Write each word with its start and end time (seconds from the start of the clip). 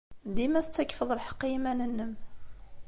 Dima 0.35 0.61
tettakfeḍ 0.65 1.09
lḥeqq 1.19 1.41
i 1.43 1.49
yiman-nnem. 1.51 2.13